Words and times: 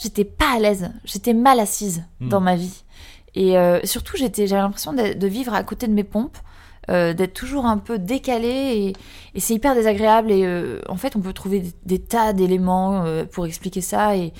j'étais 0.00 0.24
pas 0.24 0.54
à 0.56 0.58
l'aise, 0.60 0.90
j'étais 1.04 1.34
mal 1.34 1.58
assise 1.60 2.04
Hmm. 2.20 2.28
dans 2.28 2.40
ma 2.40 2.54
vie. 2.56 2.84
Et 3.34 3.58
euh, 3.58 3.80
surtout, 3.84 4.16
j'étais, 4.16 4.46
j'avais 4.46 4.62
l'impression 4.62 4.92
de, 4.92 5.12
de 5.12 5.26
vivre 5.26 5.52
à 5.54 5.62
côté 5.62 5.86
de 5.88 5.92
mes 5.92 6.04
pompes, 6.04 6.38
euh, 6.88 7.12
d'être 7.14 7.34
toujours 7.34 7.66
un 7.66 7.78
peu 7.78 7.98
décalée 7.98 8.48
et, 8.48 8.92
et 9.34 9.40
c'est 9.40 9.54
hyper 9.54 9.74
désagréable. 9.74 10.30
Et 10.30 10.44
euh, 10.46 10.80
en 10.88 10.96
fait, 10.96 11.14
on 11.16 11.20
peut 11.20 11.32
trouver 11.32 11.60
des, 11.60 11.72
des 11.84 11.98
tas 11.98 12.32
d'éléments 12.32 13.04
euh, 13.04 13.24
pour 13.24 13.44
expliquer 13.46 13.80
ça. 13.80 14.16
Et, 14.16 14.32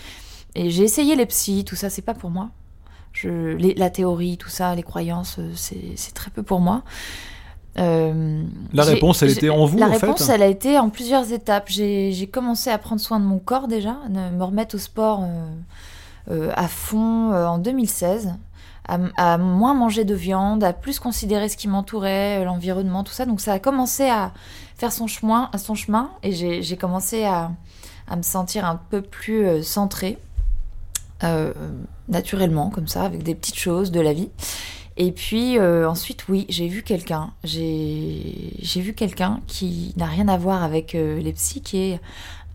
et 0.54 0.70
j'ai 0.70 0.84
essayé 0.84 1.14
les 1.16 1.26
psys, 1.26 1.64
tout 1.64 1.76
ça, 1.76 1.90
c'est 1.90 2.02
pas 2.02 2.14
pour 2.14 2.30
moi. 2.30 2.50
Je, 3.12 3.54
les- 3.56 3.74
la 3.74 3.90
théorie, 3.90 4.38
tout 4.38 4.48
ça, 4.48 4.74
les 4.76 4.82
croyances, 4.84 5.38
euh, 5.40 5.50
c'est 5.56 5.94
c'est 5.96 6.14
très 6.14 6.30
peu 6.30 6.42
pour 6.42 6.60
moi. 6.60 6.82
Euh, 7.76 8.42
La 8.72 8.84
réponse, 8.84 9.22
elle 9.22 9.30
était 9.30 9.50
en 9.50 9.64
vous, 9.66 9.78
La 9.78 9.88
en 9.88 9.92
fait 9.92 10.06
réponse, 10.06 10.28
elle 10.28 10.42
a 10.42 10.46
été 10.46 10.78
en 10.78 10.90
plusieurs 10.90 11.32
étapes. 11.32 11.68
J'ai 11.68 12.28
commencé 12.32 12.70
à 12.70 12.78
prendre 12.78 13.00
soin 13.00 13.20
de 13.20 13.24
mon 13.24 13.38
corps 13.38 13.68
déjà, 13.68 13.96
me 14.10 14.42
remettre 14.42 14.74
au 14.74 14.78
sport 14.78 15.22
euh, 15.22 15.48
euh, 16.30 16.52
à 16.56 16.68
fond 16.68 17.32
en 17.32 17.58
2016, 17.58 18.34
à, 18.86 19.38
moins 19.38 19.74
manger 19.74 20.04
de 20.04 20.14
viande, 20.14 20.64
à 20.64 20.72
plus 20.72 20.98
considérer 20.98 21.48
ce 21.48 21.56
qui 21.56 21.68
m'entourait, 21.68 22.44
l'environnement, 22.44 23.04
tout 23.04 23.12
ça. 23.12 23.26
Donc 23.26 23.40
ça 23.40 23.52
a 23.52 23.58
commencé 23.58 24.08
à 24.08 24.32
faire 24.76 24.92
son 24.92 25.06
chemin, 25.06 25.50
son 25.56 25.74
chemin 25.74 26.10
et 26.22 26.32
j'ai 26.32 26.76
commencé 26.76 27.24
à, 27.24 27.52
à 28.08 28.16
me 28.16 28.22
sentir 28.22 28.64
un 28.64 28.80
peu 28.90 29.02
plus 29.02 29.62
centrée, 29.62 30.18
naturellement, 32.08 32.70
comme 32.70 32.88
ça, 32.88 33.04
avec 33.04 33.22
des 33.22 33.34
petites 33.34 33.58
choses 33.58 33.92
de 33.92 34.00
la 34.00 34.12
vie. 34.12 34.30
Et 35.00 35.12
puis 35.12 35.58
euh, 35.58 35.88
ensuite, 35.88 36.28
oui, 36.28 36.44
j'ai 36.48 36.66
vu 36.66 36.82
quelqu'un. 36.82 37.30
J'ai 37.44 38.80
vu 38.80 38.94
quelqu'un 38.94 39.40
qui 39.46 39.94
n'a 39.96 40.06
rien 40.06 40.26
à 40.26 40.36
voir 40.36 40.64
avec 40.64 40.96
euh, 40.96 41.20
les 41.20 41.32
psys, 41.32 41.62
qui 41.62 41.78
est 41.78 42.00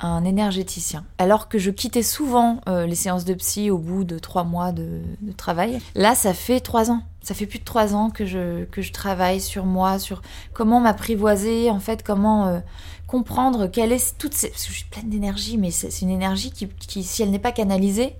un 0.01 0.25
énergéticien. 0.25 1.05
Alors 1.17 1.47
que 1.47 1.57
je 1.57 1.71
quittais 1.71 2.03
souvent 2.03 2.59
euh, 2.67 2.85
les 2.85 2.95
séances 2.95 3.23
de 3.23 3.33
psy 3.33 3.71
au 3.71 3.77
bout 3.77 4.03
de 4.03 4.19
trois 4.19 4.43
mois 4.43 4.73
de, 4.73 4.99
travail, 5.37 5.79
là, 5.95 6.15
ça 6.15 6.33
fait 6.33 6.59
trois 6.59 6.91
ans. 6.91 7.03
Ça 7.21 7.33
fait 7.33 7.45
plus 7.45 7.59
de 7.59 7.63
trois 7.63 7.95
ans 7.95 8.09
que 8.09 8.25
je, 8.25 8.65
que 8.65 8.81
je 8.81 8.91
travaille 8.91 9.39
sur 9.39 9.65
moi, 9.65 9.97
sur 9.97 10.21
comment 10.51 10.81
m'apprivoiser, 10.81 11.69
en 11.69 11.79
fait, 11.79 12.03
comment 12.03 12.61
comprendre 13.07 13.67
quelle 13.67 13.93
est 13.93 14.17
toute 14.17 14.33
cette... 14.33 14.51
Parce 14.51 14.65
que 14.65 14.73
je 14.73 14.77
suis 14.79 14.89
pleine 14.89 15.09
d'énergie, 15.09 15.57
mais 15.57 15.71
c'est 15.71 16.01
une 16.01 16.09
énergie 16.09 16.51
qui, 16.51 16.67
qui, 16.67 17.03
si 17.03 17.23
elle 17.23 17.31
n'est 17.31 17.39
pas 17.39 17.53
canalisée, 17.53 18.17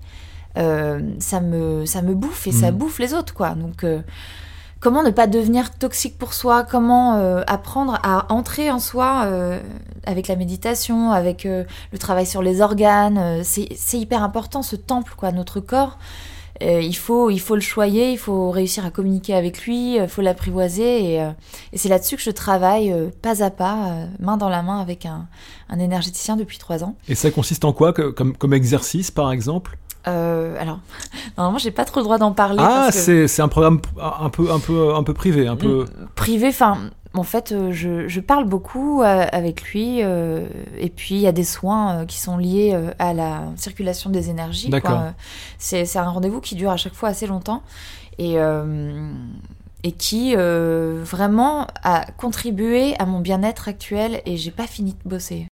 ça, 0.56 1.40
me, 1.40 1.84
ça 1.86 2.02
me 2.02 2.14
bouffe 2.14 2.46
et 2.46 2.52
ça 2.52 2.70
Mhm. 2.70 2.78
bouffe 2.78 2.98
les 2.98 3.14
autres, 3.14 3.34
quoi. 3.34 3.50
Donc, 3.50 3.84
euh, 3.84 4.00
comment 4.80 5.02
ne 5.02 5.10
pas 5.10 5.26
devenir 5.26 5.70
toxique 5.76 6.18
pour 6.18 6.32
soi? 6.34 6.62
Comment 6.64 7.16
euh, 7.16 7.42
apprendre 7.46 7.98
à 8.02 8.32
entrer 8.32 8.70
en 8.70 8.78
soi 8.78 9.24
euh, 9.26 9.58
avec 10.06 10.28
la 10.28 10.36
méditation, 10.36 11.10
avec 11.10 11.46
euh, 11.46 11.64
le 11.92 11.98
travail 11.98 12.26
sur 12.26 12.42
les 12.42 12.60
organes? 12.60 13.18
Euh, 13.18 13.40
C'est 13.44 13.98
hyper 13.98 14.22
important, 14.22 14.62
ce 14.62 14.76
temple, 14.76 15.14
quoi, 15.16 15.32
notre 15.32 15.60
corps. 15.60 15.98
Euh, 16.62 16.80
il, 16.80 16.94
faut, 16.96 17.30
il 17.30 17.40
faut 17.40 17.56
le 17.56 17.60
choyer, 17.60 18.12
il 18.12 18.16
faut 18.18 18.52
réussir 18.52 18.86
à 18.86 18.90
communiquer 18.90 19.34
avec 19.34 19.62
lui, 19.66 19.96
il 19.96 20.06
faut 20.06 20.22
l'apprivoiser. 20.22 21.14
Et, 21.14 21.20
euh, 21.20 21.30
et 21.72 21.78
c'est 21.78 21.88
là-dessus 21.88 22.14
que 22.16 22.22
je 22.22 22.30
travaille 22.30 22.92
euh, 22.92 23.08
pas 23.22 23.42
à 23.42 23.50
pas, 23.50 23.74
euh, 23.88 24.06
main 24.20 24.36
dans 24.36 24.48
la 24.48 24.62
main 24.62 24.80
avec 24.80 25.04
un, 25.04 25.26
un 25.68 25.78
énergéticien 25.80 26.36
depuis 26.36 26.58
trois 26.58 26.84
ans. 26.84 26.94
Et 27.08 27.16
ça 27.16 27.32
consiste 27.32 27.64
en 27.64 27.72
quoi 27.72 27.92
que- 27.92 28.10
comme, 28.10 28.36
comme 28.36 28.54
exercice, 28.54 29.10
par 29.10 29.32
exemple? 29.32 29.76
Euh, 30.06 30.56
alors, 30.60 30.78
normalement, 31.38 31.58
j'ai 31.58 31.70
pas 31.70 31.84
trop 31.84 32.00
le 32.00 32.04
droit 32.04 32.18
d'en 32.18 32.32
parler. 32.32 32.62
Ah, 32.62 32.88
que- 32.90 32.94
c'est 32.94 33.28
c'est 33.28 33.42
un 33.42 33.48
programme 33.48 33.80
un 34.00 34.28
peu, 34.30 34.50
un 34.50 34.58
peu, 34.60 34.94
un 34.94 35.02
peu 35.02 35.14
privé, 35.14 35.46
un 35.46 35.56
peu. 35.56 35.84
Mm, 35.84 36.06
privé. 36.14 36.48
Enfin, 36.48 36.78
en 37.14 37.22
fait, 37.22 37.52
euh, 37.52 37.70
je, 37.72 38.08
je 38.08 38.20
parle 38.20 38.44
beaucoup 38.44 39.02
euh, 39.02 39.24
avec 39.32 39.62
lui. 39.72 40.02
euh, 40.02 40.46
et 40.78 40.90
puis, 40.90 41.14
il 41.14 41.20
y 41.20 41.26
a 41.26 41.32
des 41.32 41.44
soins 41.44 42.00
euh, 42.00 42.04
qui 42.06 42.18
sont 42.18 42.36
liés 42.38 42.72
euh, 42.74 42.90
à 42.98 43.14
la 43.14 43.44
circulation 43.56 44.10
des 44.10 44.30
énergies. 44.30 44.68
D'accord. 44.68 45.00
Euh, 45.00 45.10
C'est 45.58 45.84
c'est 45.84 45.98
un 45.98 46.10
rendez-vous 46.10 46.40
qui 46.40 46.54
dure 46.56 46.70
à 46.70 46.76
chaque 46.76 46.94
fois 46.94 47.08
assez 47.10 47.26
longtemps. 47.26 47.62
Et. 48.18 48.34
euh, 48.38 49.10
et 49.86 49.92
qui 49.92 50.32
euh, 50.34 51.02
vraiment 51.04 51.66
a 51.82 52.06
contribué 52.16 52.94
à 52.98 53.04
mon 53.04 53.20
bien-être 53.20 53.68
actuel 53.68 54.22
et 54.24 54.38
j'ai 54.38 54.50
pas 54.50 54.66
fini 54.66 54.94
de 55.04 55.06
bosser. 55.10 55.46